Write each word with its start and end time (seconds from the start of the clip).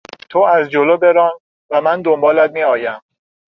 تو 0.29 0.39
از 0.39 0.69
جلو 0.69 0.97
بران 0.97 1.31
و 1.69 1.81
من 1.81 2.01
دنبالت 2.01 2.51
میآیم. 2.51 2.99